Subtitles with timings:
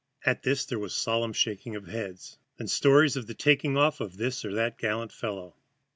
[0.25, 4.01] At this there was a solemn shaking of heads, then stories of the taking off
[4.01, 5.53] of this or that gallant fellow.